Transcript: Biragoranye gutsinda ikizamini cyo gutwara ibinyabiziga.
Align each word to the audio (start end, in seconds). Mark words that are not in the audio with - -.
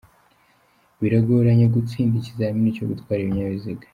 Biragoranye 1.01 1.65
gutsinda 1.75 2.13
ikizamini 2.17 2.75
cyo 2.75 2.85
gutwara 2.89 3.19
ibinyabiziga. 3.21 3.85